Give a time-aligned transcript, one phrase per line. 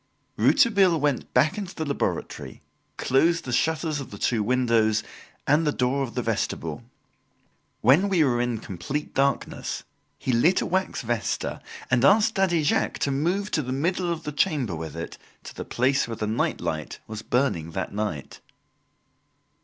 [0.35, 2.63] Rouletabille went back into the laboratory,
[2.97, 5.03] closed the shutters of the two windows
[5.45, 6.83] and the door of the vestibule.
[7.81, 9.83] When we were in complete darkness,
[10.17, 11.61] he lit a wax vesta,
[11.91, 15.53] and asked Daddy Jacques to move to the middle of the chamber with it to
[15.53, 18.39] the place where the night light was burning that night.